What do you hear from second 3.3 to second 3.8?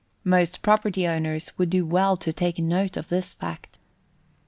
fact.